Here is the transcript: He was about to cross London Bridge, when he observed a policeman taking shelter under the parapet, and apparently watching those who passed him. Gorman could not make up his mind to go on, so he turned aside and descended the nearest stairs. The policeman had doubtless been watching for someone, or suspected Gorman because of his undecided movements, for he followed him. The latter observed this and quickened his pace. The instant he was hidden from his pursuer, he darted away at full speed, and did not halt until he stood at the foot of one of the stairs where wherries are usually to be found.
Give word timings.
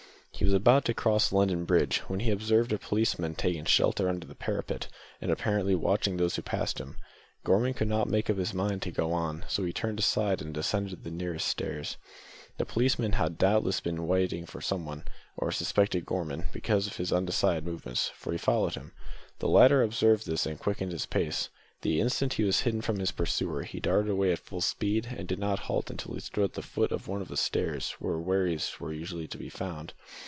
He 0.33 0.45
was 0.45 0.53
about 0.55 0.85
to 0.85 0.95
cross 0.95 1.31
London 1.31 1.65
Bridge, 1.65 1.99
when 2.07 2.21
he 2.21 2.31
observed 2.31 2.73
a 2.73 2.79
policeman 2.79 3.35
taking 3.35 3.65
shelter 3.65 4.09
under 4.09 4.25
the 4.25 4.33
parapet, 4.33 4.87
and 5.21 5.29
apparently 5.29 5.75
watching 5.75 6.17
those 6.17 6.35
who 6.35 6.41
passed 6.41 6.79
him. 6.79 6.97
Gorman 7.43 7.75
could 7.75 7.87
not 7.87 8.09
make 8.09 8.27
up 8.27 8.37
his 8.37 8.51
mind 8.51 8.81
to 8.81 8.91
go 8.91 9.13
on, 9.13 9.45
so 9.47 9.63
he 9.63 9.71
turned 9.71 9.99
aside 9.99 10.41
and 10.41 10.51
descended 10.51 11.03
the 11.03 11.11
nearest 11.11 11.47
stairs. 11.47 11.97
The 12.57 12.65
policeman 12.65 13.11
had 13.11 13.37
doubtless 13.37 13.81
been 13.81 14.07
watching 14.07 14.47
for 14.47 14.61
someone, 14.61 15.03
or 15.37 15.51
suspected 15.51 16.07
Gorman 16.07 16.45
because 16.51 16.87
of 16.87 16.95
his 16.97 17.13
undecided 17.13 17.63
movements, 17.63 18.09
for 18.15 18.31
he 18.31 18.39
followed 18.39 18.73
him. 18.73 18.93
The 19.37 19.47
latter 19.47 19.83
observed 19.83 20.25
this 20.25 20.47
and 20.47 20.57
quickened 20.57 20.91
his 20.91 21.05
pace. 21.05 21.49
The 21.83 22.01
instant 22.01 22.33
he 22.33 22.43
was 22.43 22.61
hidden 22.61 22.81
from 22.81 22.97
his 22.97 23.11
pursuer, 23.11 23.61
he 23.61 23.79
darted 23.79 24.09
away 24.09 24.31
at 24.31 24.39
full 24.39 24.61
speed, 24.61 25.05
and 25.15 25.27
did 25.27 25.37
not 25.37 25.59
halt 25.67 25.91
until 25.91 26.15
he 26.15 26.19
stood 26.19 26.45
at 26.45 26.53
the 26.53 26.63
foot 26.63 26.91
of 26.91 27.07
one 27.07 27.21
of 27.21 27.27
the 27.27 27.37
stairs 27.37 27.91
where 27.99 28.17
wherries 28.17 28.71
are 28.81 28.91
usually 28.91 29.27
to 29.27 29.37
be 29.37 29.49
found. 29.49 29.93